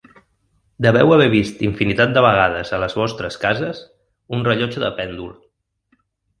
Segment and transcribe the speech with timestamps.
[0.85, 3.85] Deveu haver vist infinitat de vegades a les vostres cases
[4.39, 5.33] un rellotge de pèndol.